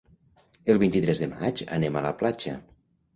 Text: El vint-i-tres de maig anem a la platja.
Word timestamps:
El 0.73 0.79
vint-i-tres 0.83 1.21
de 1.23 1.27
maig 1.33 1.61
anem 1.77 1.99
a 1.99 2.03
la 2.07 2.15
platja. 2.23 2.55